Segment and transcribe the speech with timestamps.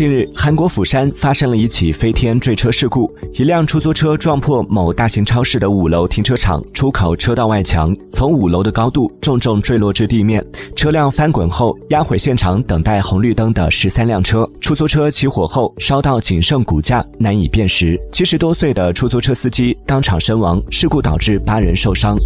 [0.00, 10.42] 近日韩国釜山发生了一起飞天坠车事故一辆出租车撞破某大型超市的五楼停车场出口车道外墙从五楼的高度重重坠落至地面
[10.74, 14.48] 车辆翻滚后压毁现场等待红绿灯的十三辆车。
[14.58, 17.04] 出租车起火后烧到仅剩骨架。
[17.18, 22.16] 难以辨识七十多岁的出租车司机当场身亡事故导致八人受伤。